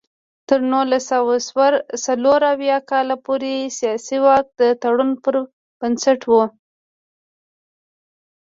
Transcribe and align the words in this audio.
تر 0.47 0.59
نولس 0.71 1.03
سوه 1.11 1.35
څلور 2.05 2.39
اویا 2.53 2.77
کال 2.89 3.07
پورې 3.25 3.53
سیاسي 3.79 4.17
واک 4.25 4.45
د 4.59 4.61
تړون 4.81 5.09
پر 5.23 5.35
بنسټ 5.79 6.21
و. 6.27 6.33